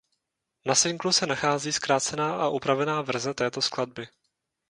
Na 0.65 0.75
singlu 0.75 1.11
se 1.13 1.25
nachází 1.27 1.73
zkrácená 1.73 2.35
a 2.35 2.49
upravená 2.49 3.01
verze 3.01 3.33
této 3.33 3.61
skladby. 3.61 4.07